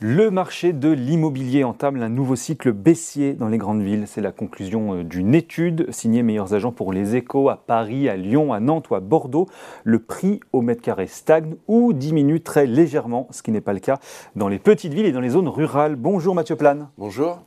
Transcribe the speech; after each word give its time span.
Le 0.00 0.28
marché 0.28 0.72
de 0.72 0.90
l'immobilier 0.90 1.62
entame 1.62 2.02
un 2.02 2.08
nouveau 2.08 2.34
cycle 2.34 2.72
baissier 2.72 3.34
dans 3.34 3.46
les 3.46 3.58
grandes 3.58 3.82
villes. 3.82 4.04
C'est 4.08 4.20
la 4.20 4.32
conclusion 4.32 4.94
euh, 4.94 5.04
d'une 5.04 5.36
étude 5.36 5.86
signée 5.92 6.24
Meilleurs 6.24 6.52
Agents 6.52 6.72
pour 6.72 6.92
les 6.92 7.14
Échos 7.14 7.48
à 7.48 7.56
Paris, 7.56 8.08
à 8.08 8.16
Lyon, 8.16 8.52
à 8.52 8.58
Nantes 8.58 8.90
ou 8.90 8.96
à 8.96 9.00
Bordeaux. 9.00 9.46
Le 9.84 10.00
prix 10.00 10.40
au 10.52 10.62
mètre 10.62 10.82
carré 10.82 11.06
stagne 11.06 11.54
ou 11.68 11.92
diminue 11.92 12.40
très 12.40 12.66
légèrement, 12.66 13.28
ce 13.30 13.42
qui 13.42 13.52
n'est 13.52 13.60
pas 13.60 13.72
le 13.72 13.78
cas 13.78 14.00
dans 14.34 14.48
les 14.48 14.58
petites 14.58 14.92
villes 14.92 15.06
et 15.06 15.12
dans 15.12 15.20
les 15.20 15.30
zones 15.30 15.48
rurales. 15.48 15.94
Bonjour 15.94 16.34
Mathieu 16.34 16.56
Plane. 16.56 16.88
Bonjour. 16.98 17.38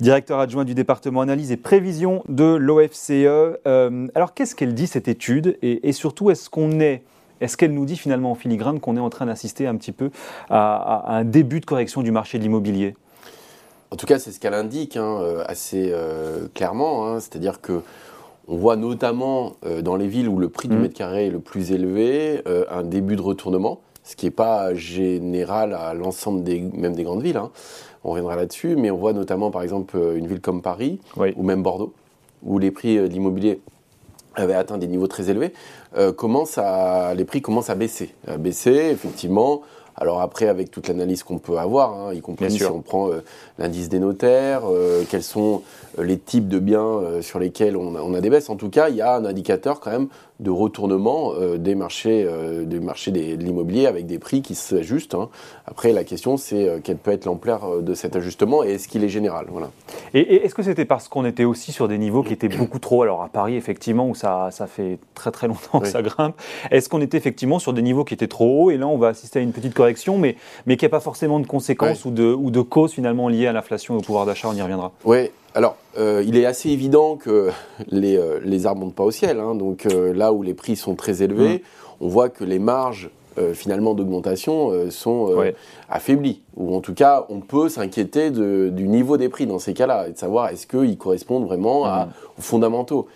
Directeur 0.00 0.38
adjoint 0.38 0.64
du 0.64 0.74
département 0.74 1.20
analyse 1.20 1.52
et 1.52 1.58
prévision 1.58 2.24
de 2.30 2.54
l'OFCE. 2.54 3.10
Euh, 3.10 4.08
alors 4.14 4.32
qu'est-ce 4.32 4.54
qu'elle 4.54 4.72
dit 4.72 4.86
cette 4.86 5.06
étude? 5.06 5.58
Et, 5.60 5.86
et 5.86 5.92
surtout 5.92 6.30
est-ce 6.30 6.48
qu'on 6.48 6.80
est 6.80 7.02
est-ce 7.40 7.56
qu'elle 7.56 7.72
nous 7.72 7.86
dit 7.86 7.96
finalement 7.96 8.32
en 8.32 8.34
filigrane 8.34 8.80
qu'on 8.80 8.96
est 8.96 9.00
en 9.00 9.10
train 9.10 9.26
d'assister 9.26 9.66
un 9.66 9.76
petit 9.76 9.92
peu 9.92 10.10
à, 10.50 11.14
un 11.14 11.24
début 11.24 11.60
de 11.60 11.66
correction 11.66 12.02
du 12.02 12.10
marché 12.10 12.38
de 12.38 12.42
l'immobilier? 12.42 12.94
En 13.90 13.96
tout 13.96 14.06
cas, 14.06 14.18
c'est 14.18 14.30
ce 14.30 14.38
qu'elle 14.38 14.54
indique 14.54 14.96
hein, 14.96 15.18
euh, 15.20 15.42
assez 15.46 15.90
euh, 15.92 16.46
clairement. 16.54 17.06
Hein. 17.06 17.20
C'est-à-dire 17.20 17.60
que 17.60 17.82
on 18.46 18.56
voit 18.56 18.76
notamment 18.76 19.54
euh, 19.64 19.80
dans 19.80 19.96
les 19.96 20.08
villes 20.08 20.28
où 20.28 20.38
le 20.38 20.48
prix 20.48 20.68
du 20.68 20.76
mmh. 20.76 20.80
mètre 20.80 20.94
carré 20.94 21.26
est 21.26 21.30
le 21.30 21.40
plus 21.40 21.72
élevé 21.72 22.42
un 22.70 22.82
début 22.82 23.16
de 23.16 23.22
retournement, 23.22 23.80
ce 24.04 24.16
qui 24.16 24.26
n'est 24.26 24.30
pas 24.30 24.74
général 24.74 25.72
à 25.72 25.94
l'ensemble 25.94 26.42
des, 26.42 26.60
même 26.60 26.94
des 26.94 27.04
grandes 27.04 27.22
villes. 27.22 27.36
Hein. 27.36 27.50
On 28.04 28.10
reviendra 28.10 28.36
là-dessus, 28.36 28.76
mais 28.76 28.90
on 28.90 28.96
voit 28.96 29.12
notamment 29.12 29.50
par 29.50 29.62
exemple 29.62 29.98
une 30.16 30.26
ville 30.26 30.40
comme 30.40 30.62
Paris 30.62 31.00
ou 31.36 31.42
même 31.42 31.62
Bordeaux, 31.62 31.92
où 32.42 32.58
les 32.58 32.70
prix 32.70 32.96
de 32.96 33.06
l'immobilier 33.06 33.60
avait 34.34 34.54
atteint 34.54 34.78
des 34.78 34.86
niveaux 34.86 35.06
très 35.06 35.30
élevés, 35.30 35.52
euh, 35.96 36.12
à, 36.58 37.14
les 37.14 37.24
prix 37.24 37.42
commencent 37.42 37.70
à 37.70 37.74
baisser. 37.74 38.14
À 38.26 38.36
baisser, 38.36 38.90
effectivement. 38.92 39.62
Alors 40.00 40.22
après, 40.22 40.48
avec 40.48 40.70
toute 40.70 40.88
l'analyse 40.88 41.22
qu'on 41.22 41.38
peut 41.38 41.58
avoir, 41.58 41.92
hein, 41.92 42.14
y 42.14 42.20
compris 42.22 42.50
si 42.50 42.64
on 42.64 42.80
prend 42.80 43.10
euh, 43.10 43.22
l'indice 43.58 43.90
des 43.90 43.98
notaires, 43.98 44.62
euh, 44.64 45.04
quels 45.10 45.22
sont 45.22 45.62
euh, 45.98 46.04
les 46.04 46.18
types 46.18 46.48
de 46.48 46.58
biens 46.58 47.00
sur 47.20 47.38
lesquels 47.38 47.76
on 47.76 47.94
a, 47.94 48.00
on 48.00 48.14
a, 48.14 48.22
des 48.22 48.30
baisses. 48.30 48.48
En 48.48 48.56
tout 48.56 48.70
cas, 48.70 48.88
il 48.88 48.96
y 48.96 49.02
a 49.02 49.14
un 49.14 49.26
indicateur 49.26 49.80
quand 49.80 49.90
même 49.90 50.08
de 50.38 50.50
retournement 50.50 51.34
des 51.58 51.74
marchés, 51.74 52.26
des 52.64 52.80
marchés 52.80 53.10
de 53.10 53.44
l'immobilier 53.44 53.86
avec 53.86 54.06
des 54.06 54.18
prix 54.18 54.40
qui 54.40 54.54
s'ajustent. 54.54 55.14
Hein. 55.14 55.28
Après, 55.66 55.92
la 55.92 56.02
question, 56.02 56.38
c'est 56.38 56.80
quelle 56.82 56.96
peut 56.96 57.10
être 57.10 57.26
l'ampleur 57.26 57.82
de 57.82 57.92
cet 57.92 58.16
ajustement 58.16 58.64
et 58.64 58.70
est-ce 58.70 58.88
qu'il 58.88 59.04
est 59.04 59.10
général? 59.10 59.48
Voilà. 59.50 59.70
Et, 60.14 60.36
est-ce 60.36 60.54
que 60.54 60.62
c'était 60.62 60.86
parce 60.86 61.08
qu'on 61.08 61.26
était 61.26 61.44
aussi 61.44 61.72
sur 61.72 61.88
des 61.88 61.98
niveaux 61.98 62.22
qui 62.22 62.32
étaient 62.32 62.48
beaucoup 62.48 62.78
trop, 62.78 63.02
alors 63.02 63.22
à 63.22 63.28
Paris, 63.28 63.54
effectivement, 63.54 64.08
où 64.08 64.14
ça, 64.14 64.48
ça 64.50 64.66
fait 64.66 64.98
très 65.14 65.30
très 65.30 65.46
longtemps 65.46 65.80
que 65.80 65.88
ça 65.88 66.00
grimpe, 66.00 66.34
est-ce 66.70 66.88
qu'on 66.88 67.02
était 67.02 67.18
effectivement 67.18 67.58
sur 67.58 67.74
des 67.74 67.82
niveaux 67.82 68.04
qui 68.04 68.14
étaient 68.14 68.26
trop 68.26 68.64
hauts 68.64 68.70
et 68.70 68.78
là, 68.78 68.86
on 68.86 68.96
va 68.96 69.08
assister 69.08 69.40
à 69.40 69.42
une 69.42 69.52
petite 69.52 69.74
correction, 69.74 69.89
mais, 70.18 70.36
mais 70.66 70.76
qui 70.76 70.84
n'a 70.84 70.88
pas 70.88 71.00
forcément 71.00 71.40
de 71.40 71.46
conséquences 71.46 72.04
ou, 72.04 72.10
de, 72.10 72.32
ou 72.32 72.50
de 72.50 72.60
causes 72.60 72.92
finalement 72.92 73.28
liées 73.28 73.46
à 73.46 73.52
l'inflation 73.52 73.94
et 73.94 73.98
au 73.98 74.02
pouvoir 74.02 74.26
d'achat, 74.26 74.48
on 74.48 74.54
y 74.54 74.62
reviendra 74.62 74.92
Oui, 75.04 75.30
alors, 75.54 75.76
euh, 75.98 76.22
il 76.24 76.36
est 76.36 76.46
assez 76.46 76.70
évident 76.70 77.16
que 77.16 77.50
les, 77.90 78.16
euh, 78.16 78.40
les 78.44 78.66
arbres 78.66 78.82
montent 78.82 78.94
pas 78.94 79.04
au 79.04 79.10
ciel. 79.10 79.40
Hein. 79.40 79.54
donc 79.54 79.86
euh, 79.86 80.12
là 80.12 80.32
où 80.32 80.42
les 80.42 80.54
prix 80.54 80.76
sont 80.76 80.94
très 80.94 81.22
élevés, 81.22 81.58
mmh. 81.58 81.60
on 82.00 82.08
voit 82.08 82.28
que 82.28 82.44
les 82.44 82.58
marges 82.58 83.10
finalement 83.54 83.94
d'augmentation 83.94 84.90
sont 84.90 85.34
affaiblies. 85.88 86.42
Ou 86.56 86.76
en 86.76 86.80
tout 86.80 86.92
cas, 86.92 87.24
on 87.30 87.40
peut 87.40 87.70
s'inquiéter 87.70 88.30
du 88.30 88.86
niveau 88.86 89.16
des 89.16 89.30
prix 89.30 89.46
dans 89.46 89.58
ces 89.58 89.72
cas-là 89.72 90.08
et 90.08 90.12
de 90.12 90.18
savoir 90.18 90.48
est-ce 90.48 90.66
qu'ils 90.66 90.98
correspondent 90.98 91.46
vraiment 91.46 91.86
à, 91.86 92.06
mmh. 92.06 92.10
aux 92.38 92.42
fondamentaux. 92.42 93.08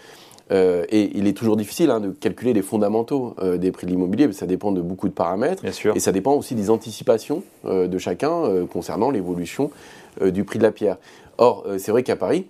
Et 0.51 1.11
il 1.15 1.27
est 1.27 1.33
toujours 1.33 1.57
difficile 1.57 1.91
hein, 1.91 2.01
de 2.01 2.11
calculer 2.11 2.53
les 2.53 2.63
fondamentaux 2.63 3.35
des 3.59 3.73
prix 3.73 3.87
de 3.87 3.91
l'immobilier, 3.91 4.33
ça 4.33 4.47
dépend 4.47 4.73
de 4.73 4.81
beaucoup 4.81 5.09
de 5.09 5.15
paramètres. 5.15 5.65
Et 5.97 6.01
ça 6.01 6.13
dépend 6.13 6.35
aussi 6.35 6.55
des 6.55 6.71
anticipations 6.71 7.43
de 7.65 7.99
chacun 7.99 8.67
concernant 8.71 9.11
l'évolution 9.11 9.71
du 10.23 10.45
prix 10.45 10.59
de 10.59 10.65
la 10.65 10.73
pierre. 10.73 10.99
Or, 11.39 11.65
euh, 11.67 11.79
c'est 11.79 11.91
vrai 11.91 12.03
qu'à 12.03 12.17
Paris, 12.17 12.47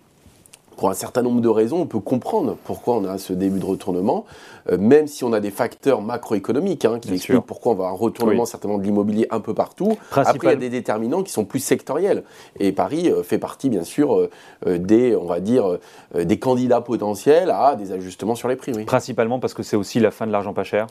pour 0.76 0.90
un 0.90 0.94
certain 0.94 1.22
nombre 1.22 1.40
de 1.40 1.48
raisons, 1.48 1.80
on 1.80 1.86
peut 1.86 2.00
comprendre 2.00 2.56
pourquoi 2.64 2.96
on 2.96 3.04
a 3.04 3.18
ce 3.18 3.32
début 3.32 3.58
de 3.58 3.64
retournement, 3.64 4.24
euh, 4.70 4.78
même 4.78 5.06
si 5.06 5.24
on 5.24 5.32
a 5.32 5.40
des 5.40 5.50
facteurs 5.50 6.02
macroéconomiques 6.02 6.84
hein, 6.84 6.98
qui 7.00 7.12
expliquent 7.12 7.40
pourquoi 7.40 7.72
on 7.72 7.74
va 7.74 7.84
avoir 7.84 7.94
un 7.94 7.98
retournement 7.98 8.44
certainement 8.44 8.78
de 8.78 8.84
l'immobilier 8.84 9.26
un 9.30 9.40
peu 9.40 9.54
partout. 9.54 9.96
Après, 10.12 10.38
il 10.42 10.50
y 10.50 10.52
a 10.52 10.56
des 10.56 10.70
déterminants 10.70 11.22
qui 11.22 11.32
sont 11.32 11.44
plus 11.44 11.60
sectoriels. 11.60 12.24
Et 12.58 12.72
Paris 12.72 13.10
euh, 13.10 13.22
fait 13.22 13.38
partie, 13.38 13.70
bien 13.70 13.84
sûr, 13.84 14.28
des, 14.66 15.16
on 15.16 15.26
va 15.26 15.40
dire, 15.40 15.78
des 16.14 16.38
candidats 16.38 16.80
potentiels 16.80 17.50
à 17.50 17.76
des 17.76 17.92
ajustements 17.92 18.34
sur 18.34 18.48
les 18.48 18.56
prix. 18.56 18.72
Principalement 18.84 19.38
parce 19.38 19.54
que 19.54 19.62
c'est 19.62 19.76
aussi 19.76 20.00
la 20.00 20.10
fin 20.10 20.26
de 20.26 20.32
l'argent 20.32 20.52
pas 20.52 20.64
cher 20.64 20.86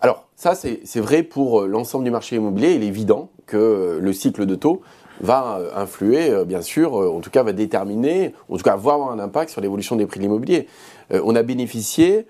alors, 0.00 0.28
ça, 0.36 0.54
c'est 0.54 1.00
vrai 1.00 1.24
pour 1.24 1.62
l'ensemble 1.62 2.04
du 2.04 2.12
marché 2.12 2.36
immobilier. 2.36 2.74
Il 2.74 2.84
est 2.84 2.86
évident 2.86 3.30
que 3.46 3.98
le 4.00 4.12
cycle 4.12 4.46
de 4.46 4.54
taux 4.54 4.80
va 5.20 5.58
euh, 5.58 5.70
influer, 5.74 6.30
euh, 6.30 6.44
bien 6.44 6.62
sûr, 6.62 7.00
euh, 7.00 7.10
en 7.10 7.20
tout 7.20 7.30
cas 7.30 7.42
va 7.42 7.52
déterminer, 7.52 8.34
en 8.48 8.56
tout 8.56 8.62
cas 8.62 8.76
va 8.76 8.94
avoir 8.94 9.10
un 9.10 9.18
impact 9.18 9.50
sur 9.50 9.60
l'évolution 9.60 9.96
des 9.96 10.06
prix 10.06 10.18
de 10.18 10.24
l'immobilier. 10.24 10.66
on 11.10 11.34
a 11.34 11.42
bénéficié 11.42 12.26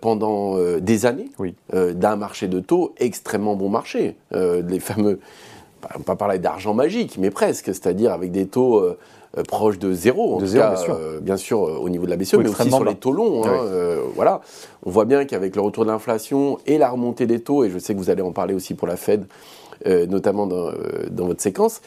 pendant 0.00 0.56
des 0.80 1.06
années 1.06 1.30
d'un 1.70 2.16
marché 2.16 2.46
de 2.46 2.60
taux 2.60 2.94
extrêmement 2.98 3.56
bon 3.56 3.68
marché. 3.68 4.16
les 4.32 4.80
fameux, 4.80 5.18
on 5.94 5.98
va 5.98 6.04
pas 6.04 6.16
parler 6.16 6.38
d'argent 6.38 6.74
magique, 6.74 7.16
mais 7.18 7.30
presque, 7.30 7.66
c'est-à-dire 7.66 8.12
avec 8.12 8.30
des 8.30 8.46
taux 8.46 8.84
proches 9.48 9.78
de 9.78 9.92
zéro, 9.92 10.36
en 10.36 10.38
tout 10.38 10.52
cas, 10.52 10.76
bien, 11.20 11.36
sûr. 11.36 11.58
au 11.60 11.88
niveau 11.88 12.04
de 12.04 12.10
la 12.10 12.16
BCE, 12.16 12.34
mais 12.34 12.48
aussi 12.48 12.70
sur 12.70 12.84
les 12.84 12.94
taux 12.94 13.12
longs. 13.12 13.44
Hein, 13.44 13.66
voilà. 14.14 14.42
On 14.84 14.90
voit 14.90 15.06
bien 15.06 15.24
qu'avec 15.24 15.56
le 15.56 15.62
retour 15.62 15.84
de 15.84 15.90
l'inflation 15.90 16.58
et 16.66 16.78
la 16.78 16.90
remontée 16.90 17.26
des 17.26 17.40
taux, 17.40 17.64
et 17.64 17.70
je 17.70 17.78
sais 17.78 17.94
que 17.94 17.98
vous 17.98 18.10
allez 18.10 18.22
en 18.22 18.32
parler 18.32 18.54
aussi 18.54 18.74
pour 18.74 18.86
la 18.86 18.96
Fed, 18.96 19.24
euh, 19.86 20.06
notamment 20.06 20.46
dans, 20.46 20.68
euh, 20.68 21.08
dans, 21.10 21.26
votre 21.26 21.40
séquence. 21.40 21.80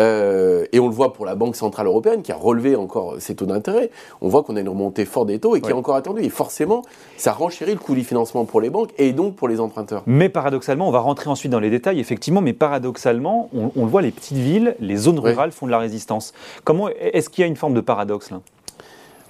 Euh, 0.00 0.64
et 0.72 0.80
on 0.80 0.88
le 0.88 0.94
voit 0.94 1.12
pour 1.12 1.26
la 1.26 1.34
Banque 1.34 1.56
Centrale 1.56 1.86
Européenne 1.86 2.22
qui 2.22 2.32
a 2.32 2.36
relevé 2.36 2.76
encore 2.76 3.16
ses 3.18 3.34
taux 3.34 3.46
d'intérêt. 3.46 3.90
On 4.20 4.28
voit 4.28 4.42
qu'on 4.42 4.56
a 4.56 4.60
une 4.60 4.68
remontée 4.68 5.04
forte 5.04 5.28
des 5.28 5.38
taux 5.38 5.56
et 5.56 5.60
qui 5.60 5.70
est 5.70 5.74
encore 5.74 5.96
attendue. 5.96 6.22
Et 6.22 6.28
forcément, 6.28 6.82
ça 7.16 7.32
renchérit 7.32 7.72
le 7.72 7.78
coût 7.78 7.94
du 7.94 8.04
financement 8.04 8.44
pour 8.44 8.60
les 8.60 8.70
banques 8.70 8.90
et 8.98 9.12
donc 9.12 9.36
pour 9.36 9.48
les 9.48 9.60
emprunteurs. 9.60 10.02
Mais 10.06 10.28
paradoxalement, 10.28 10.88
on 10.88 10.92
va 10.92 11.00
rentrer 11.00 11.30
ensuite 11.30 11.52
dans 11.52 11.60
les 11.60 11.70
détails, 11.70 12.00
effectivement, 12.00 12.40
mais 12.40 12.52
paradoxalement, 12.52 13.48
on, 13.54 13.70
on 13.76 13.84
le 13.84 13.90
voit, 13.90 14.02
les 14.02 14.10
petites 14.10 14.38
villes, 14.38 14.76
les 14.80 14.96
zones 14.96 15.18
rurales 15.18 15.52
font 15.52 15.66
de 15.66 15.70
la 15.70 15.78
résistance. 15.78 16.32
Comment 16.64 16.88
Est-ce 16.88 17.28
qu'il 17.30 17.42
y 17.42 17.44
a 17.44 17.48
une 17.48 17.56
forme 17.56 17.74
de 17.74 17.80
paradoxe 17.80 18.30
là? 18.30 18.40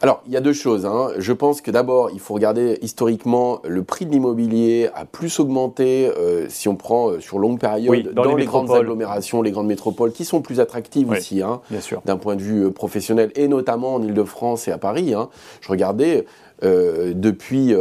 Alors, 0.03 0.21
il 0.27 0.33
y 0.33 0.37
a 0.37 0.41
deux 0.41 0.53
choses. 0.53 0.85
Hein. 0.85 1.11
Je 1.19 1.33
pense 1.33 1.61
que 1.61 1.71
d'abord, 1.71 2.11
il 2.13 2.19
faut 2.19 2.35
regarder 2.35 2.77
historiquement, 2.83 3.61
le 3.65 3.85
prix 3.85 4.05
de 4.05 4.11
l'immobilier 4.11 4.91
a 4.97 5.05
plus 5.05 5.39
augmenté 5.39 6.11
euh, 6.19 6.49
si 6.49 6.69
on 6.69 6.75
prend 6.75 7.11
euh, 7.11 7.21
sur 7.21 7.39
longue 7.39 7.61
période 7.61 8.13
dans, 8.13 8.35
les, 8.35 8.45
grandes 8.45 8.73
agglomérations, 8.73 9.43
les 9.43 9.53
grandes 9.53 9.69
métropoles, 9.69 10.11
qui 10.11 10.25
sont 10.25 10.43
plus 10.43 10.59
attractives 10.59 11.09
aussi, 11.09 11.41
hein, 11.41 11.61
d'un 12.05 12.17
point 12.17 12.35
de 12.35 12.43
vue 12.43 12.65
euh, 12.65 12.71
professionnel, 12.73 13.31
et 13.37 13.47
notamment 13.47 13.95
en 13.95 14.03
Ile-de-France 14.03 14.67
et 14.67 14.73
à 14.73 14.79
Paris. 14.79 15.15
Hein. 15.15 15.29
Je 15.61 15.69
regardais 15.69 16.27
depuis, 16.63 17.75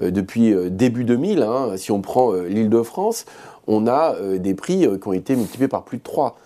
depuis 0.00 0.54
début 0.70 1.02
2000, 1.02 1.42
hein, 1.42 1.76
si 1.76 1.90
on 1.90 2.00
prend 2.00 2.32
l'Île-de-France, 2.32 3.24
on 3.66 3.88
a 3.88 4.14
des 4.38 4.54
prix 4.54 4.86
qui 5.00 5.08
ont 5.08 5.12
été 5.12 5.34
multipliés 5.34 5.66
par 5.66 5.82
plus 5.82 5.98
de 5.98 6.04
3. 6.04 6.36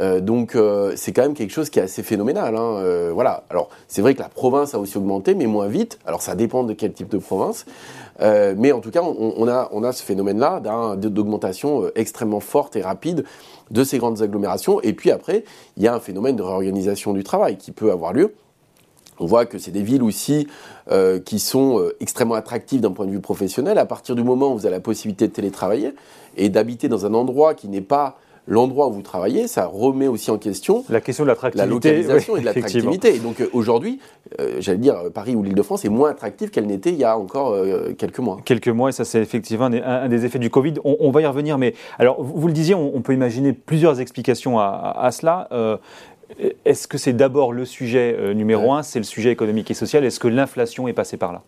Euh, 0.00 0.20
donc 0.20 0.56
euh, 0.56 0.92
c'est 0.96 1.12
quand 1.12 1.22
même 1.22 1.34
quelque 1.34 1.52
chose 1.52 1.70
qui 1.70 1.78
est 1.78 1.82
assez 1.82 2.02
phénoménal. 2.02 2.56
Hein. 2.56 2.76
Euh, 2.78 3.10
voilà. 3.12 3.44
Alors 3.50 3.68
c'est 3.88 4.02
vrai 4.02 4.14
que 4.14 4.20
la 4.20 4.28
province 4.28 4.74
a 4.74 4.78
aussi 4.78 4.96
augmenté, 4.98 5.34
mais 5.34 5.46
moins 5.46 5.68
vite. 5.68 5.98
Alors 6.06 6.22
ça 6.22 6.34
dépend 6.34 6.64
de 6.64 6.72
quel 6.72 6.92
type 6.92 7.08
de 7.08 7.18
province. 7.18 7.66
mais 8.20 8.72
en 8.72 8.80
tout 8.80 8.90
cas, 8.90 9.02
on, 9.02 9.48
a, 9.48 9.68
on 9.72 9.82
a 9.82 9.92
ce 9.92 10.02
phénomène-là 10.02 10.60
d'augmentation 10.96 11.90
extrêmement 11.94 12.40
forte 12.40 12.76
et 12.76 12.82
rapide 12.82 13.24
de 13.70 13.84
ces 13.84 13.98
grandes 13.98 14.22
agglomérations. 14.22 14.80
Et 14.82 14.92
puis 14.92 15.10
après, 15.10 15.44
il 15.76 15.82
y 15.82 15.88
a 15.88 15.94
un 15.94 16.00
phénomène 16.00 16.36
de 16.36 16.42
réorganisation 16.42 17.12
du 17.12 17.24
travail 17.24 17.56
qui 17.56 17.72
peut 17.72 17.90
avoir 17.90 18.12
lieu. 18.12 18.34
On 19.20 19.26
voit 19.26 19.46
que 19.46 19.58
c'est 19.58 19.70
des 19.70 19.82
villes 19.82 20.02
aussi 20.02 20.48
qui 21.24 21.38
sont 21.38 21.88
extrêmement 22.00 22.34
attractives 22.34 22.80
d'un 22.80 22.90
point 22.92 23.06
de 23.06 23.10
vue 23.10 23.20
professionnel. 23.20 23.78
À 23.78 23.86
partir 23.86 24.14
du 24.14 24.22
moment 24.22 24.52
où 24.52 24.58
vous 24.58 24.66
avez 24.66 24.76
la 24.76 24.80
possibilité 24.80 25.28
de 25.28 25.32
télétravailler 25.32 25.94
et 26.36 26.48
d'habiter 26.48 26.88
dans 26.88 27.06
un 27.06 27.14
endroit 27.14 27.54
qui 27.54 27.68
n'est 27.68 27.80
pas 27.80 28.18
l'endroit 28.46 28.88
où 28.88 28.92
vous 28.92 29.02
travaillez, 29.02 29.46
ça 29.48 29.66
remet 29.66 30.06
aussi 30.06 30.30
en 30.30 30.38
question 30.38 30.84
la 30.88 31.00
question 31.00 31.24
de 31.24 31.28
l'attractivité, 31.28 31.66
la 31.66 31.72
localisation 31.72 32.36
et 32.36 32.40
de 32.40 32.44
l'attractivité. 32.44 33.14
Et 33.14 33.18
donc 33.18 33.40
euh, 33.40 33.48
aujourd'hui, 33.52 34.00
euh, 34.40 34.56
j'allais 34.58 34.78
dire, 34.78 34.96
Paris 35.12 35.34
ou 35.34 35.42
l'Île-de-France 35.42 35.84
est 35.84 35.88
moins 35.88 36.10
attractive 36.10 36.50
qu'elle 36.50 36.66
n'était 36.66 36.90
il 36.90 36.98
y 36.98 37.04
a 37.04 37.18
encore 37.18 37.52
euh, 37.52 37.94
quelques 37.96 38.18
mois. 38.18 38.38
Quelques 38.44 38.68
mois, 38.68 38.90
et 38.90 38.92
ça 38.92 39.04
c'est 39.04 39.20
effectivement 39.20 39.66
un, 39.66 40.08
des 40.08 40.24
effets 40.24 40.38
du 40.38 40.50
Covid. 40.50 40.74
On, 40.84 41.10
va 41.10 41.22
y 41.22 41.26
revenir, 41.26 41.58
mais 41.58 41.74
alors 41.98 42.22
vous, 42.22 42.46
le 42.46 42.52
disiez, 42.52 42.74
on, 42.74 43.00
peut 43.00 43.14
imaginer 43.14 43.52
plusieurs 43.52 44.00
explications 44.00 44.58
à, 44.58 45.08
cela. 45.12 45.48
Est-ce 46.64 46.88
que 46.88 46.98
c'est 46.98 47.12
d'abord 47.12 47.52
le 47.52 47.64
sujet 47.64 48.34
numéro 48.34 48.72
un, 48.72 48.82
c'est 48.82 48.98
le 48.98 49.04
sujet 49.04 49.30
économique 49.30 49.70
et 49.70 49.74
social? 49.74 50.04
Est-ce 50.04 50.18
que 50.18 50.28
l'inflation 50.28 50.88
est 50.88 50.92
passée 50.92 51.16
par 51.16 51.32
là? 51.32 51.42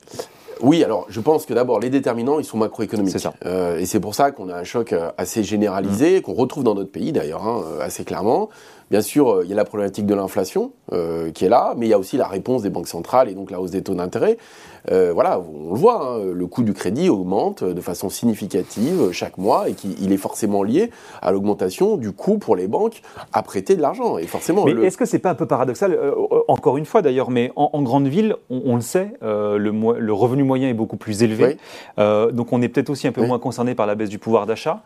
Oui, 0.60 0.82
alors 0.84 1.06
je 1.08 1.20
pense 1.20 1.46
que 1.46 1.54
d'abord 1.54 1.80
les 1.80 1.90
déterminants 1.90 2.38
ils 2.38 2.44
sont 2.44 2.58
macroéconomiques. 2.58 3.12
C'est 3.12 3.18
ça. 3.18 3.34
Euh, 3.44 3.78
et 3.78 3.86
c'est 3.86 4.00
pour 4.00 4.14
ça 4.14 4.30
qu'on 4.30 4.48
a 4.48 4.56
un 4.56 4.64
choc 4.64 4.92
euh, 4.92 5.10
assez 5.18 5.42
généralisé 5.42 6.18
mm. 6.18 6.22
qu'on 6.22 6.34
retrouve 6.34 6.64
dans 6.64 6.74
notre 6.74 6.90
pays 6.90 7.12
d'ailleurs 7.12 7.46
hein, 7.46 7.62
euh, 7.66 7.80
assez 7.80 8.04
clairement. 8.04 8.48
Bien 8.90 9.00
sûr, 9.00 9.42
il 9.42 9.50
y 9.50 9.52
a 9.52 9.56
la 9.56 9.64
problématique 9.64 10.06
de 10.06 10.14
l'inflation 10.14 10.72
qui 11.34 11.44
est 11.44 11.48
là, 11.48 11.74
mais 11.76 11.86
il 11.86 11.88
y 11.88 11.92
a 11.92 11.98
aussi 11.98 12.16
la 12.16 12.28
réponse 12.28 12.62
des 12.62 12.70
banques 12.70 12.88
centrales 12.88 13.28
et 13.28 13.34
donc 13.34 13.50
la 13.50 13.60
hausse 13.60 13.72
des 13.72 13.82
taux 13.82 13.94
d'intérêt. 13.94 14.38
voilà, 14.88 15.40
on 15.40 15.72
le 15.72 15.78
voit, 15.78 16.18
hein, 16.18 16.32
le 16.32 16.46
coût 16.46 16.62
du 16.62 16.72
crédit 16.72 17.08
augmente 17.08 17.64
de 17.64 17.80
façon 17.80 18.08
significative 18.08 19.10
chaque 19.10 19.38
mois 19.38 19.68
et 19.68 19.72
qu'il 19.72 20.12
est 20.12 20.16
forcément 20.16 20.62
lié 20.62 20.90
à 21.20 21.32
l'augmentation 21.32 21.96
du 21.96 22.12
coût 22.12 22.38
pour 22.38 22.54
les 22.54 22.68
banques 22.68 23.02
à 23.32 23.42
prêter 23.42 23.74
de 23.74 23.82
l'argent. 23.82 24.18
Et 24.18 24.26
forcément. 24.26 24.64
Mais 24.64 24.72
est-ce 24.86 24.96
que 24.96 25.04
c'est 25.04 25.18
pas 25.18 25.30
un 25.30 25.34
peu 25.34 25.46
paradoxal 25.46 25.98
Encore 26.46 26.76
une 26.76 26.86
fois, 26.86 27.02
d'ailleurs, 27.02 27.30
mais 27.30 27.50
en, 27.56 27.82
grande 27.82 28.06
ville, 28.06 28.36
on, 28.50 28.76
le 28.76 28.82
sait, 28.82 29.14
le, 29.20 29.56
le, 29.98 30.12
revenu 30.12 30.44
moyen 30.44 30.68
est 30.68 30.74
beaucoup 30.74 30.96
plus 30.96 31.24
élevé, 31.24 31.56
donc 31.98 32.52
on 32.52 32.62
est 32.62 32.68
peut-être 32.68 32.90
aussi 32.90 33.08
un 33.08 33.12
peu 33.12 33.26
moins 33.26 33.38
concerné 33.38 33.74
par 33.74 33.86
la 33.86 33.96
baisse 33.96 34.10
du 34.10 34.18
pouvoir 34.18 34.46
d'achat. 34.46 34.82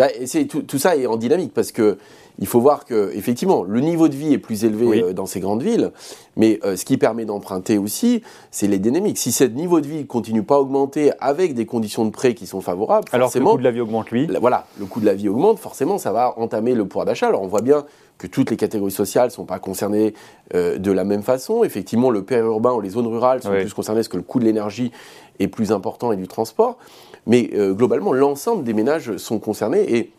Bah, 0.00 0.08
tout, 0.48 0.62
tout, 0.62 0.78
ça 0.78 0.96
est 0.96 1.04
en 1.04 1.18
dynamique 1.18 1.52
parce 1.52 1.72
que 1.72 1.98
il 2.38 2.46
faut 2.46 2.58
voir 2.58 2.86
que 2.86 3.12
effectivement 3.14 3.64
le 3.64 3.80
niveau 3.80 4.08
de 4.08 4.14
vie 4.14 4.32
est 4.32 4.38
plus 4.38 4.64
élevé 4.64 5.02
euh, 5.02 5.12
dans 5.12 5.26
ces 5.26 5.40
grandes 5.40 5.62
villes, 5.62 5.90
mais 6.38 6.58
euh, 6.64 6.74
ce 6.74 6.86
qui 6.86 6.96
permet 6.96 7.26
d'emprunter 7.26 7.76
aussi, 7.76 8.22
c'est 8.50 8.66
les 8.66 8.78
dynamiques. 8.78 9.18
Si 9.18 9.30
ce 9.30 9.44
niveau 9.44 9.82
de 9.82 9.86
vie 9.86 10.06
continue 10.06 10.42
pas 10.42 10.54
à 10.54 10.60
augmenter 10.60 11.12
avec 11.20 11.52
des 11.52 11.66
conditions 11.66 12.06
de 12.06 12.10
prêt 12.10 12.32
qui 12.32 12.46
sont 12.46 12.62
favorables, 12.62 13.08
alors 13.12 13.30
que 13.30 13.38
le 13.38 13.44
coût 13.44 13.58
de 13.58 13.62
la 13.62 13.72
vie 13.72 13.82
augmente 13.82 14.10
lui. 14.10 14.26
voilà, 14.40 14.64
le 14.78 14.86
coût 14.86 15.00
de 15.00 15.06
la 15.06 15.12
vie 15.12 15.28
augmente, 15.28 15.58
forcément 15.58 15.98
ça 15.98 16.12
va 16.12 16.32
entamer 16.38 16.74
le 16.74 16.86
pouvoir 16.86 17.04
d'achat. 17.04 17.26
Alors 17.26 17.42
on 17.42 17.48
voit 17.48 17.60
bien 17.60 17.84
que 18.16 18.26
toutes 18.26 18.50
les 18.50 18.56
catégories 18.56 18.90
sociales 18.90 19.30
sont 19.30 19.44
pas 19.44 19.58
concernées 19.58 20.14
euh, 20.54 20.78
de 20.78 20.92
la 20.92 21.04
même 21.04 21.22
façon. 21.22 21.62
Effectivement, 21.62 22.08
le 22.08 22.22
périurbain 22.22 22.72
ou 22.72 22.80
les 22.80 22.90
zones 22.90 23.06
rurales 23.06 23.42
sont 23.42 23.50
plus 23.50 23.74
concernées 23.74 23.98
parce 23.98 24.08
que 24.08 24.16
le 24.16 24.22
coût 24.22 24.40
de 24.40 24.46
l'énergie 24.46 24.92
est 25.40 25.48
plus 25.48 25.72
important 25.72 26.10
et 26.12 26.16
du 26.16 26.26
transport. 26.26 26.78
Mais 27.26 27.50
euh, 27.54 27.72
globalement, 27.72 28.12
l'ensemble 28.12 28.64
des 28.64 28.74
ménages 28.74 29.16
sont 29.16 29.38
concernés 29.38 29.96
et 29.96 30.12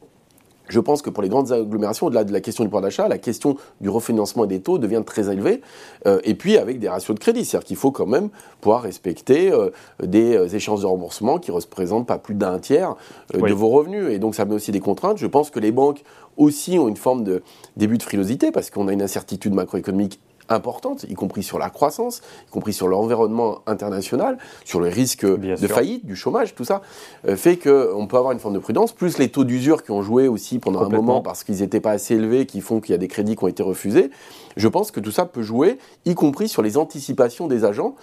je 0.69 0.80
pense 0.80 1.01
que 1.01 1.09
pour 1.09 1.21
les 1.21 1.27
grandes 1.27 1.51
agglomérations, 1.51 2.07
au-delà 2.07 2.24
de 2.24 2.31
la 2.31 2.39
question 2.39 2.63
du 2.63 2.69
pouvoir 2.69 2.83
d'achat, 2.83 3.09
la 3.09 3.18
question 3.18 3.57
du 3.81 3.89
refinancement 3.89 4.45
et 4.45 4.48
des 4.48 4.62
taux 4.62 4.77
devient 4.77 5.03
très 5.06 5.30
élevée. 5.30 5.62
Euh, 6.07 6.19
et 6.24 6.33
puis 6.33 6.57
avec 6.57 6.80
des 6.80 6.88
ratios 6.88 7.13
de 7.13 7.19
crédit, 7.19 7.44
c'est-à-dire 7.44 7.68
qu'il 7.68 7.75
faut 7.75 7.92
quand 7.92 8.06
même 8.06 8.30
pouvoir 8.62 8.83
respecter 8.83 9.51
euh, 9.51 9.69
des 10.01 10.56
échéances 10.56 10.81
de 10.81 10.86
remboursement 10.86 11.39
qui 11.39 11.51
ne 11.51 11.57
représentent 11.57 12.07
pas 12.07 12.18
plus 12.18 12.36
d'un 12.36 12.57
tiers 12.59 12.95
de 13.33 13.53
vos 13.53 13.68
revenus. 13.68 14.09
Et 14.12 14.19
donc 14.19 14.33
ça 14.33 14.45
met 14.45 14.53
aussi 14.53 14.71
des 14.71 14.80
contraintes. 14.80 15.18
Je 15.18 15.27
pense 15.27 15.50
que 15.50 15.59
les 15.59 15.74
banques 15.74 16.03
aussi 16.38 16.80
ont 16.80 16.88
une 16.88 16.95
forme 16.95 17.25
de 17.25 17.44
début 17.75 17.98
de 17.98 18.03
frilosité 18.03 18.51
parce 18.51 18.69
qu'on 18.69 18.88
a 18.88 18.94
une 18.94 19.01
incertitude 19.01 19.53
macroéconomique 19.53 20.21
importantes, 20.51 21.06
y 21.09 21.13
compris 21.13 21.44
sur 21.44 21.57
la 21.57 21.69
croissance, 21.69 22.21
y 22.48 22.51
compris 22.51 22.74
sur 22.74 22.88
l'environnement 22.88 23.59
international, 23.68 24.38
sur 24.65 24.80
le 24.80 24.89
risque 24.89 25.25
de 25.25 25.68
faillite, 25.68 26.06
du 26.06 26.15
chômage, 26.15 26.56
tout 26.56 26.63
ça, 26.63 26.81
euh, 27.27 27.36
fait 27.36 27.57
qu'on 27.57 28.07
peut 28.07 28.18
avoir 28.18 28.31
une 28.31 28.39
forme 28.39 28.53
de 28.53 28.59
prudence, 28.59 28.92
plus 28.92 29.18
les 29.18 29.30
taux 29.30 29.44
d'usure 29.44 29.83
qui 29.83 29.92
ont 29.92 30.01
joué 30.01 30.27
aussi 30.27 30.59
pendant 30.59 30.83
un 30.83 30.89
moment 30.89 31.21
parce 31.21 31.44
qu'ils 31.44 31.59
n'étaient 31.59 31.80
pas 31.80 31.92
assez 31.92 32.15
élevés, 32.15 32.45
qui 32.45 32.62
font 32.62 32.80
qu'il 32.80 32.92
y 32.92 32.95
a 32.95 33.00
des 33.00 33.07
crédits 33.07 33.36
qui 33.36 33.44
ont 33.44 33.48
été 33.48 33.63
refusés. 33.63 34.12
Je 34.57 34.68
pense 34.68 34.92
que 34.92 35.00
tout 35.00 35.12
ça 35.12 35.25
peut 35.25 35.44
jouer, 35.44 35.77
y 36.06 36.15
compris 36.15 36.50
sur 36.50 36.62
les 36.62 36.77
anticipations 36.77 37.48
des 37.48 37.63
agents 37.63 37.95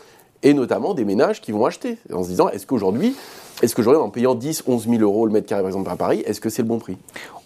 et 0.43 0.55
notamment 0.55 0.95
des 0.95 1.05
ménages 1.05 1.41
qui 1.41 1.53
vont 1.53 1.67
acheter, 1.67 1.99
en 2.13 2.23
se 2.23 2.29
disant 2.29 2.49
est-ce 2.49 2.67
qu'aujourd'hui 2.67 3.17
est-ce 3.63 3.75
que 3.75 3.83
j'aurais 3.83 3.97
en 3.97 4.11
payant 4.11 4.35
10, 4.35 4.65
11 4.67 4.89
000 4.89 5.03
euros 5.03 5.27
le 5.27 5.33
mètre 5.33 5.47
carré, 5.47 5.63
par 5.63 5.69
exemple, 5.69 5.91
à 5.91 5.97
Paris, 5.97 6.23
est-ce 6.27 6.41
que 6.41 6.49
c'est 6.49 6.63
le 6.63 6.69
bon 6.69 6.79
prix? 6.79 6.97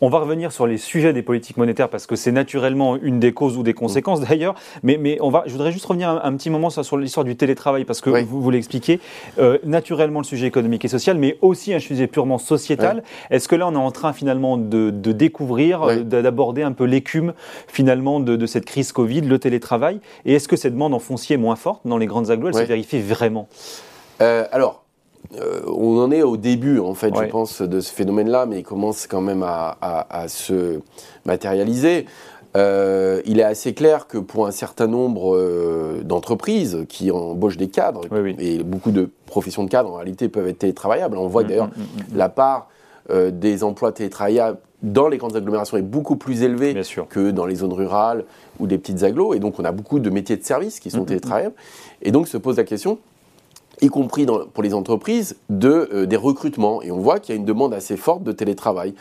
On 0.01 0.09
va 0.09 0.19
revenir 0.19 0.53
sur 0.53 0.67
les 0.67 0.79
sujets 0.79 1.13
des 1.13 1.23
politiques 1.23 1.57
monétaires 1.57 1.89
parce 1.89 2.07
que 2.07 2.17
c'est 2.17 2.33
naturellement 2.33 2.97
une 2.97 3.21
des 3.21 3.33
causes 3.33 3.57
ou 3.57 3.63
des 3.63 3.73
conséquences 3.73 4.21
mm. 4.21 4.25
d'ailleurs. 4.25 4.55
Mais, 4.83 4.99
mais 4.99 5.19
on 5.21 5.31
va, 5.31 5.45
je 5.47 5.53
voudrais 5.53 5.73
juste 5.73 5.87
revenir 5.87 6.21
un, 6.23 6.37
petit 6.37 6.51
moment 6.51 6.71
sur, 6.71 6.97
l'histoire 6.97 7.25
du 7.25 7.37
télétravail 7.37 7.85
parce 7.85 8.01
que 8.01 8.11
vous, 8.25 8.43
vous 8.43 8.51
l'expliquez. 8.51 9.01
Euh, 9.39 9.59
naturellement, 9.65 10.21
le 10.21 10.25
sujet 10.25 10.47
économique 10.47 10.85
et 10.85 10.89
social, 10.89 11.17
mais 11.17 11.39
aussi 11.41 11.73
un 11.73 11.79
sujet 11.79 12.07
purement 12.07 12.39
sociétal. 12.39 13.03
Est-ce 13.31 13.49
que 13.49 13.57
là, 13.57 13.67
on 13.69 13.73
est 13.73 13.77
en 13.77 13.91
train 13.91 14.13
finalement 14.13 14.57
de, 14.57 14.91
découvrir, 14.91 16.05
d'aborder 16.05 16.63
un 16.63 16.73
peu 16.73 16.85
l'écume 16.85 17.33
finalement 17.69 18.21
de, 18.21 18.47
cette 18.47 18.65
crise 18.65 18.93
Covid, 18.93 19.23
le 19.23 19.39
télétravail? 19.39 20.01
Et 20.27 20.35
est-ce 20.35 20.49
que 20.49 20.57
cette 20.57 20.75
demande 20.75 20.95
en 20.95 20.99
foncier 20.99 21.35
est 21.35 21.39
moins 21.39 21.57
forte 21.57 21.83
dans 21.87 21.99
les 21.99 22.07
grandes 22.07 22.31
agglos 22.31 22.49
Elle 22.49 22.55
se 22.55 22.63
vérifie 22.63 23.01
vraiment? 23.01 23.49
Euh, 24.21 24.47
Alors, 24.53 24.83
euh, 25.41 25.61
on 25.67 25.99
en 25.99 26.11
est 26.11 26.23
au 26.23 26.37
début, 26.37 26.79
en 26.79 26.95
fait, 26.95 27.15
je 27.17 27.25
pense, 27.25 27.63
de 27.63 27.81
ce 27.81 27.93
phénomène-là, 27.93 28.47
mais 28.47 28.61
il 28.61 28.63
commence 28.63 29.07
quand 29.07 29.21
même 29.21 29.43
à, 29.43 30.25
se 30.29 30.81
matérialiser. 31.25 32.07
Euh, 32.55 33.23
il 33.25 33.41
est 33.41 33.45
assez 33.45 33.73
clair 33.73 34.07
que 34.07 34.19
pour 34.19 34.47
un 34.47 34.51
certain 34.51 34.87
nombre 34.87 35.35
euh, 35.35 36.03
d'entreprises 36.05 36.85
qui 36.87 37.11
embauchent 37.11 37.57
des 37.57 37.69
cadres, 37.69 38.03
et 38.39 38.63
beaucoup 38.63 38.91
de 38.91 39.09
professions 39.25 39.65
de 39.65 39.71
cadres 39.71 39.91
en 39.91 39.97
réalité 39.97 40.29
peuvent 40.29 40.49
être 40.49 40.59
télétravaillables, 40.59 41.17
on 41.17 41.29
voit 41.29 41.45
mm, 41.45 41.47
d'ailleurs 41.47 41.69
mm, 41.69 41.81
mm, 41.81 42.17
la 42.17 42.29
part 42.29 42.69
des 43.11 43.65
emplois 43.65 43.91
télétravaillables 43.91 44.59
dans 44.83 45.09
les 45.09 45.17
grandes 45.17 45.35
agglomérations 45.35 45.77
est 45.77 45.83
beaucoup 45.83 46.17
plus 46.17 46.43
élevée 46.43 46.75
que 47.09 47.31
dans 47.31 47.47
les 47.47 47.57
zones 47.57 47.73
rurales 47.73 48.25
ou 48.61 48.67
des 48.67 48.79
petites 48.79 49.03
agglos, 49.03 49.35
et 49.35 49.39
donc 49.39 49.59
on 49.59 49.65
a 49.65 49.73
beaucoup 49.73 49.99
de 49.99 50.09
métiers 50.09 50.37
de 50.37 50.45
service 50.45 50.79
qui 50.79 50.91
sont 50.91 51.05
télétravaillables. 51.05 51.55
Et 52.03 52.13
donc 52.13 52.29
se 52.29 52.37
pose 52.37 52.59
la 52.59 52.65
question, 52.65 52.99
y 53.83 53.89
compris 53.89 54.27
pour 54.27 54.63
les 54.63 54.73
entreprises, 54.73 55.37
de, 55.51 55.89
euh, 55.93 56.07
des 56.07 56.17
recrutements. 56.17 56.83
Et 56.83 56.91
on 56.91 56.99
voit 56.99 57.21
qu'il 57.21 57.35
y 57.35 57.37
a 57.37 57.41
une 57.41 57.45
demande 57.45 57.75
assez 57.75 57.97
forte 57.97 58.23
de 58.23 58.33
télétravail. 58.33 58.95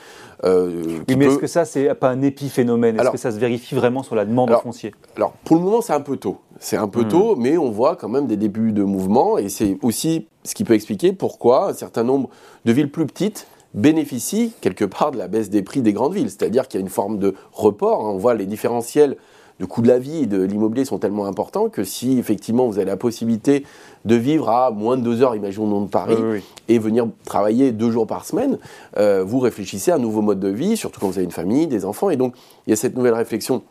Euh, 0.44 1.00
mais 1.08 1.26
est-ce 1.26 1.38
que 1.38 1.48
ça, 1.48 1.66
c'est 1.66 1.94
pas 1.94 2.10
un 2.10 2.22
épiphénomène? 2.22 3.00
Est-ce 3.00 3.12
que 3.12 3.18
ça 3.18 3.32
se 3.32 3.38
vérifie 3.38 3.76
vraiment 3.76 4.04
sur 4.04 4.16
la 4.16 4.26
demande 4.26 4.50
alors, 4.50 4.64
foncier? 4.64 4.94
Alors, 5.16 5.34
pour 5.46 5.56
le 5.56 5.62
moment, 5.62 5.82
c'est 5.82 5.94
un 5.94 6.02
peu 6.02 6.18
tôt. 6.18 6.40
C'est 6.60 6.78
un 6.78 6.88
peu 6.88 7.04
hmm. 7.04 7.10
tôt, 7.10 7.36
mais 7.38 7.58
on 7.58 7.70
voit 7.70 7.96
quand 7.96 8.10
même 8.10 8.28
des 8.28 8.38
débuts 8.38 8.74
de 8.74 8.84
mouvement. 8.84 9.38
Et 9.38 9.50
c'est 9.50 9.78
aussi 9.84 10.28
ce 10.44 10.56
qui 10.56 10.64
peut 10.64 10.74
expliquer 10.74 11.14
pourquoi 11.14 11.70
un 11.70 11.74
certain 11.74 12.04
nombre 12.04 12.30
de 12.66 12.72
villes 12.72 12.92
plus 12.92 13.06
petites 13.06 13.48
bénéficient 13.74 14.54
quelque 14.60 14.84
part 14.84 15.12
de 15.12 15.18
la 15.18 15.28
baisse 15.28 15.50
des 15.50 15.62
prix 15.62 15.82
des 15.82 15.94
grandes 15.94 16.14
villes. 16.14 16.30
C'est-à-dire 16.30 16.68
qu'il 16.68 16.80
y 16.80 16.84
a 16.84 16.86
une 16.86 16.90
forme 16.90 17.20
de 17.20 17.36
report. 17.54 18.02
On 18.02 18.18
voit 18.18 18.34
les 18.34 18.46
différentiels 18.46 19.16
de 19.62 19.66
coût 19.68 19.84
de 19.84 19.88
la 19.88 20.00
vie 20.00 20.24
et 20.24 20.26
de 20.26 20.42
l'immobilier 20.42 20.86
sont 20.86 20.98
tellement 20.98 21.28
importants 21.28 21.70
que 21.70 21.84
si 21.84 22.18
effectivement 22.18 22.66
vous 22.68 22.78
avez 22.78 22.86
la 22.86 22.98
possibilité 22.98 23.64
de 24.06 24.16
vivre 24.16 24.50
à 24.50 24.72
moins 24.72 24.98
de 24.98 25.04
deux 25.04 25.22
heures, 25.22 25.36
imaginons 25.36 25.82
de 25.82 25.88
Paris, 25.88 26.18
et 26.68 26.80
venir 26.80 27.08
travailler 27.26 27.72
deux 27.72 27.92
jours 27.92 28.08
par 28.08 28.26
semaine, 28.26 28.58
euh, 28.98 29.24
vous 29.24 29.38
réfléchissez 29.38 29.92
à 29.92 29.96
un 29.96 30.00
nouveau 30.00 30.22
mode 30.22 30.40
de 30.40 30.48
vie, 30.48 30.76
surtout 30.76 31.00
quand 31.00 31.08
vous 31.08 31.18
avez 31.20 31.26
une 31.26 31.32
famille, 31.32 31.68
des 31.68 31.86
enfants, 31.86 32.10
et 32.10 32.18
donc 32.18 32.34
il 32.66 32.72
y 32.72 32.74
a 32.74 32.76
cette 32.76 32.96
nouvelle 32.96 33.14
réflexion 33.14 33.62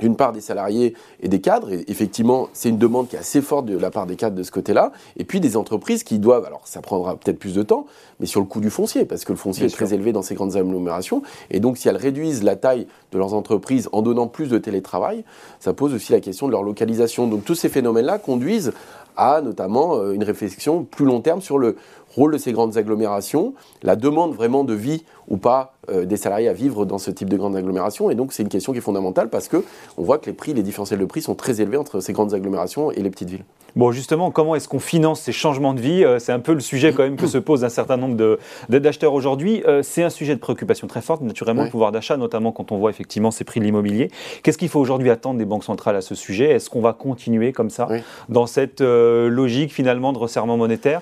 d'une 0.00 0.16
part 0.16 0.32
des 0.32 0.40
salariés 0.40 0.94
et 1.20 1.28
des 1.28 1.40
cadres, 1.40 1.72
et 1.72 1.84
effectivement 1.88 2.48
c'est 2.52 2.68
une 2.68 2.78
demande 2.78 3.08
qui 3.08 3.16
est 3.16 3.20
assez 3.20 3.42
forte 3.42 3.66
de 3.66 3.76
la 3.76 3.90
part 3.90 4.06
des 4.06 4.16
cadres 4.16 4.36
de 4.36 4.42
ce 4.42 4.50
côté-là, 4.50 4.92
et 5.16 5.24
puis 5.24 5.40
des 5.40 5.56
entreprises 5.56 6.02
qui 6.02 6.18
doivent, 6.18 6.44
alors 6.44 6.62
ça 6.64 6.80
prendra 6.80 7.16
peut-être 7.16 7.38
plus 7.38 7.54
de 7.54 7.62
temps, 7.62 7.86
mais 8.20 8.26
sur 8.26 8.40
le 8.40 8.46
coût 8.46 8.60
du 8.60 8.70
foncier, 8.70 9.04
parce 9.04 9.24
que 9.24 9.32
le 9.32 9.38
foncier 9.38 9.66
est 9.66 9.70
très 9.70 9.92
élevé 9.92 10.12
dans 10.12 10.22
ces 10.22 10.34
grandes 10.34 10.56
agglomérations, 10.56 11.22
et 11.50 11.60
donc 11.60 11.76
si 11.76 11.88
elles 11.88 11.96
réduisent 11.96 12.42
la 12.42 12.56
taille 12.56 12.86
de 13.12 13.18
leurs 13.18 13.34
entreprises 13.34 13.88
en 13.92 14.02
donnant 14.02 14.28
plus 14.28 14.48
de 14.48 14.58
télétravail, 14.58 15.24
ça 15.60 15.74
pose 15.74 15.92
aussi 15.94 16.12
la 16.12 16.20
question 16.20 16.46
de 16.46 16.52
leur 16.52 16.62
localisation. 16.62 17.26
Donc 17.26 17.44
tous 17.44 17.54
ces 17.54 17.68
phénomènes-là 17.68 18.18
conduisent 18.18 18.72
à 19.16 19.40
notamment 19.42 19.96
euh, 19.96 20.12
une 20.12 20.24
réflexion 20.24 20.84
plus 20.84 21.04
long 21.04 21.20
terme 21.20 21.40
sur 21.40 21.58
le 21.58 21.76
rôle 22.14 22.32
de 22.32 22.38
ces 22.38 22.52
grandes 22.52 22.76
agglomérations, 22.76 23.54
la 23.82 23.96
demande 23.96 24.34
vraiment 24.34 24.64
de 24.64 24.74
vie 24.74 25.04
ou 25.28 25.36
pas 25.36 25.74
euh, 25.90 26.04
des 26.04 26.16
salariés 26.16 26.48
à 26.48 26.52
vivre 26.52 26.84
dans 26.84 26.98
ce 26.98 27.10
type 27.10 27.28
de 27.28 27.36
grandes 27.36 27.56
agglomérations. 27.56 28.10
Et 28.10 28.14
donc 28.14 28.32
c'est 28.32 28.42
une 28.42 28.48
question 28.48 28.72
qui 28.72 28.78
est 28.78 28.82
fondamentale 28.82 29.28
parce 29.30 29.48
que 29.48 29.64
on 29.96 30.02
voit 30.02 30.18
que 30.18 30.26
les 30.26 30.32
prix, 30.32 30.54
les 30.54 30.62
différentiels 30.62 31.00
de 31.00 31.04
prix 31.04 31.22
sont 31.22 31.34
très 31.34 31.60
élevés 31.60 31.76
entre 31.76 32.00
ces 32.00 32.12
grandes 32.12 32.34
agglomérations 32.34 32.90
et 32.92 33.00
les 33.00 33.10
petites 33.10 33.30
villes. 33.30 33.44
Bon, 33.74 33.90
justement, 33.90 34.30
comment 34.30 34.54
est-ce 34.54 34.68
qu'on 34.68 34.80
finance 34.80 35.22
ces 35.22 35.32
changements 35.32 35.72
de 35.72 35.80
vie? 35.80 36.04
Euh, 36.04 36.18
C'est 36.18 36.32
un 36.32 36.40
peu 36.40 36.52
le 36.52 36.60
sujet 36.60 36.92
quand 36.92 37.04
même 37.04 37.16
que 37.16 37.26
se 37.26 37.38
pose 37.38 37.64
un 37.64 37.70
certain 37.70 37.96
nombre 37.96 38.38
d'acheteurs 38.68 39.14
aujourd'hui. 39.14 39.62
Euh, 39.66 39.82
c'est 39.82 40.02
un 40.02 40.10
sujet 40.10 40.34
de 40.34 40.40
préoccupation 40.40 40.86
très 40.86 41.00
forte, 41.00 41.22
naturellement, 41.22 41.64
le 41.64 41.70
pouvoir 41.70 41.90
d'achat, 41.90 42.18
notamment 42.18 42.52
quand 42.52 42.70
on 42.70 42.76
voit 42.76 42.90
effectivement 42.90 43.30
ces 43.30 43.44
prix 43.44 43.60
de 43.60 43.64
l'immobilier. 43.64 44.10
Qu'est-ce 44.42 44.58
qu'il 44.58 44.68
faut 44.68 44.80
aujourd'hui 44.80 45.08
attendre 45.08 45.38
des 45.38 45.46
banques 45.46 45.64
centrales 45.64 45.96
à 45.96 46.02
ce 46.02 46.14
sujet? 46.14 46.50
Est-ce 46.50 46.68
qu'on 46.68 46.82
va 46.82 46.92
continuer 46.92 47.52
comme 47.52 47.70
ça, 47.70 47.88
dans 48.28 48.46
cette 48.46 48.82
logique 48.82 49.72
finalement 49.72 50.12
de 50.12 50.18
resserrement 50.18 50.58
monétaire? 50.58 51.00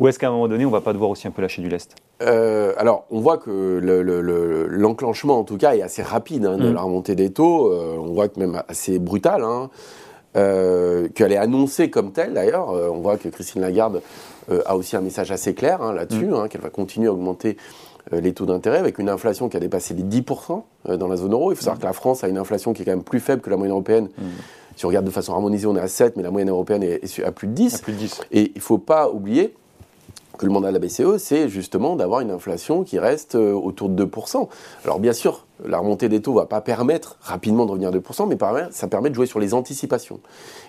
Ou 0.00 0.08
est-ce 0.08 0.18
qu'à 0.18 0.28
un 0.28 0.32
moment 0.32 0.47
donné, 0.48 0.64
on 0.64 0.68
ne 0.68 0.72
va 0.72 0.80
pas 0.80 0.92
devoir 0.92 1.10
aussi 1.10 1.26
un 1.28 1.30
peu 1.30 1.42
lâcher 1.42 1.62
du 1.62 1.68
lest 1.68 1.94
Alors, 2.20 3.06
on 3.10 3.20
voit 3.20 3.38
que 3.38 3.80
l'enclenchement, 4.70 5.38
en 5.38 5.44
tout 5.44 5.56
cas, 5.56 5.74
est 5.74 5.82
assez 5.82 6.02
rapide 6.02 6.46
hein, 6.46 6.56
de 6.56 6.68
mm. 6.68 6.74
la 6.74 6.80
remontée 6.80 7.14
des 7.14 7.30
taux. 7.30 7.72
Euh, 7.72 7.96
on 7.98 8.12
voit 8.12 8.28
que 8.28 8.38
même 8.38 8.62
assez 8.68 8.98
brutal. 8.98 9.42
Hein, 9.42 9.70
euh, 10.36 11.08
qu'elle 11.14 11.32
est 11.32 11.38
annoncée 11.38 11.88
comme 11.88 12.12
telle 12.12 12.34
d'ailleurs. 12.34 12.70
Euh, 12.70 12.90
on 12.92 13.00
voit 13.00 13.16
que 13.16 13.28
Christine 13.28 13.62
Lagarde 13.62 14.02
a 14.66 14.76
aussi 14.76 14.96
un 14.96 15.00
message 15.00 15.30
assez 15.30 15.54
clair 15.54 15.82
hein, 15.82 15.92
là-dessus, 15.92 16.26
mm. 16.26 16.48
qu'elle 16.48 16.60
va 16.60 16.70
continuer 16.70 17.08
à 17.08 17.12
augmenter 17.12 17.56
les 18.10 18.32
taux 18.32 18.46
d'intérêt 18.46 18.78
avec 18.78 18.98
une 18.98 19.10
inflation 19.10 19.50
qui 19.50 19.58
a 19.58 19.60
dépassé 19.60 19.92
les 19.92 20.02
10% 20.02 20.62
dans 20.96 21.08
la 21.08 21.16
zone 21.16 21.32
euro. 21.32 21.52
Il 21.52 21.56
faut 21.56 21.62
savoir 21.62 21.76
mm. 21.76 21.80
que 21.80 21.86
la 21.86 21.92
France 21.92 22.24
a 22.24 22.28
une 22.28 22.38
inflation 22.38 22.72
qui 22.72 22.82
est 22.82 22.84
quand 22.86 22.92
même 22.92 23.02
plus 23.02 23.20
faible 23.20 23.42
que 23.42 23.50
la 23.50 23.56
moyenne 23.56 23.72
européenne. 23.72 24.08
Si 24.78 24.84
on 24.84 24.88
regarde 24.88 25.06
de 25.06 25.10
façon 25.10 25.32
harmonisée, 25.32 25.66
on 25.66 25.74
est 25.74 25.80
à 25.80 25.88
7, 25.88 26.16
mais 26.16 26.22
la 26.22 26.30
moyenne 26.30 26.50
européenne 26.50 26.84
est, 26.84 27.20
à 27.24 27.32
plus 27.32 27.48
de 27.48 27.52
10. 27.52 27.78
plus 27.80 27.92
de 27.92 27.98
10. 27.98 28.20
Et 28.30 28.52
il 28.54 28.58
ne 28.58 28.62
faut 28.62 28.78
pas 28.78 29.10
oublier 29.10 29.54
que 30.38 30.46
le 30.46 30.52
mandat 30.52 30.68
de 30.68 30.74
la 30.74 30.78
BCE, 30.78 31.18
c'est 31.18 31.48
justement 31.48 31.96
d'avoir 31.96 32.20
une 32.20 32.30
inflation 32.30 32.84
qui 32.84 32.98
reste 32.98 33.34
euh, 33.34 33.52
autour 33.52 33.88
de 33.88 34.04
2%. 34.04 34.48
Alors 34.84 35.00
bien 35.00 35.12
sûr, 35.12 35.46
la 35.64 35.78
remontée 35.78 36.08
des 36.08 36.22
taux 36.22 36.32
ne 36.32 36.38
va 36.38 36.46
pas 36.46 36.60
permettre 36.60 37.16
rapidement 37.20 37.66
de 37.66 37.72
revenir 37.72 37.90
à 37.90 37.92
2%, 37.92 38.28
mais 38.28 38.38
ça 38.70 38.88
permet 38.88 39.10
de 39.10 39.14
jouer 39.14 39.26
sur 39.26 39.40
les 39.40 39.52
anticipations. 39.52 40.20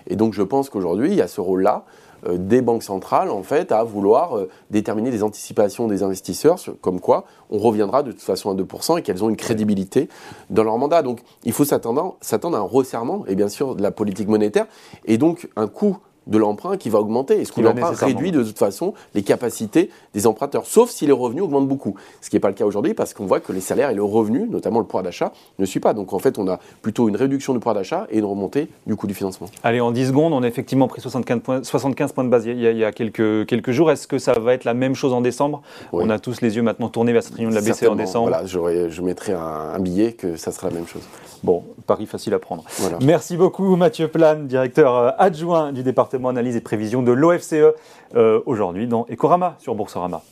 Et 0.08 0.16
donc 0.16 0.34
je 0.34 0.42
pense 0.42 0.68
qu'aujourd'hui, 0.68 1.10
il 1.10 1.16
y 1.16 1.22
a 1.22 1.28
ce 1.28 1.40
rôle-là 1.40 1.84
des 2.28 2.60
banques 2.60 2.82
centrales 2.82 3.30
en 3.30 3.42
fait 3.42 3.72
à 3.72 3.82
vouloir 3.82 4.38
déterminer 4.68 5.10
des 5.10 5.22
anticipations 5.22 5.86
des 5.86 6.02
investisseurs, 6.02 6.58
comme 6.82 7.00
quoi 7.00 7.24
on 7.48 7.56
reviendra 7.56 8.02
de 8.02 8.12
toute 8.12 8.20
façon 8.20 8.50
à 8.50 8.54
2% 8.54 8.98
et 8.98 9.02
qu'elles 9.02 9.24
ont 9.24 9.30
une 9.30 9.36
crédibilité 9.36 10.10
dans 10.50 10.64
leur 10.64 10.76
mandat. 10.76 11.00
Donc 11.02 11.20
il 11.44 11.52
faut 11.52 11.64
s'attendre 11.64 12.18
à 12.20 12.58
un 12.58 12.60
resserrement, 12.60 13.24
et 13.26 13.34
bien 13.36 13.48
sûr 13.48 13.74
de 13.74 13.82
la 13.82 13.90
politique 13.90 14.28
monétaire, 14.28 14.66
et 15.06 15.16
donc 15.16 15.48
un 15.56 15.66
coût 15.66 15.96
de 16.26 16.38
l'emprunt 16.38 16.76
qui 16.76 16.90
va 16.90 17.00
augmenter. 17.00 17.40
Est-ce 17.40 17.52
que 17.52 17.60
l'emprunt 17.60 17.92
réduit 17.92 18.32
de 18.32 18.42
toute 18.42 18.58
façon 18.58 18.94
les 19.14 19.22
capacités 19.22 19.90
des 20.14 20.26
emprunteurs, 20.26 20.66
sauf 20.66 20.90
si 20.90 21.06
les 21.06 21.12
revenus 21.12 21.42
augmentent 21.42 21.68
beaucoup. 21.68 21.94
Ce 22.20 22.30
qui 22.30 22.36
n'est 22.36 22.40
pas 22.40 22.48
le 22.48 22.54
cas 22.54 22.64
aujourd'hui 22.64 22.94
parce 22.94 23.14
qu'on 23.14 23.26
voit 23.26 23.40
que 23.40 23.52
les 23.52 23.60
salaires 23.60 23.90
et 23.90 23.94
le 23.94 24.02
revenu, 24.02 24.46
notamment 24.48 24.80
le 24.80 24.84
pouvoir 24.84 25.02
d'achat, 25.02 25.32
ne 25.58 25.64
suivent 25.64 25.82
pas. 25.82 25.94
Donc 25.94 26.12
en 26.12 26.18
fait, 26.18 26.38
on 26.38 26.48
a 26.48 26.58
plutôt 26.82 27.08
une 27.08 27.16
réduction 27.16 27.52
du 27.52 27.58
pouvoir 27.58 27.74
d'achat 27.74 28.06
et 28.10 28.18
une 28.18 28.24
remontée 28.24 28.68
du 28.86 28.96
coût 28.96 29.06
du 29.06 29.14
financement. 29.14 29.48
Allez, 29.62 29.80
en 29.80 29.92
10 29.92 30.08
secondes, 30.08 30.32
on 30.32 30.42
a 30.42 30.46
effectivement 30.46 30.88
pris 30.88 31.00
75 31.00 31.40
points, 31.40 31.62
75 31.62 32.12
points 32.12 32.24
de 32.24 32.28
base 32.28 32.46
il 32.46 32.60
y 32.60 32.84
a, 32.84 32.92
quelques, 32.92 33.46
quelques 33.46 33.70
jours. 33.70 33.90
Est-ce 33.90 34.06
que 34.06 34.18
ça 34.18 34.32
va 34.34 34.54
être 34.54 34.64
la 34.64 34.74
même 34.74 34.94
chose 34.94 35.12
en 35.12 35.20
décembre? 35.20 35.62
On 35.92 36.10
a 36.10 36.18
tous 36.18 36.40
les 36.40 36.56
yeux 36.56 36.62
maintenant 36.62 36.88
tournés 36.88 37.12
vers 37.12 37.22
cette 37.22 37.34
réunion 37.34 37.50
de 37.50 37.54
la 37.54 37.60
BCE 37.60 37.84
en 37.88 37.96
décembre. 37.96 38.28
Voilà, 38.28 38.46
je 38.46 39.02
mettrai 39.02 39.32
un, 39.32 39.78
billet 39.80 40.12
que 40.12 40.36
ça 40.36 40.52
sera 40.52 40.68
la 40.68 40.74
même 40.74 40.86
chose. 40.86 41.02
Bon, 41.42 41.64
pari 41.86 42.04
facile 42.04 42.34
à 42.34 42.38
prendre. 42.38 42.64
Merci 43.00 43.38
beaucoup 43.38 43.74
Mathieu 43.76 44.08
Plane, 44.08 44.46
directeur 44.46 44.94
euh, 44.94 45.10
adjoint 45.16 45.72
du 45.72 45.82
analyse 46.28 46.56
et 46.56 46.60
prévision 46.60 47.02
de 47.02 47.12
l'OFCE, 47.12 47.54
euh, 48.14 48.40
aujourd'hui 48.46 48.86
dans 48.86 49.06
Ecorama 49.10 49.56
sur 49.58 49.74
Boursorama. 49.74 50.22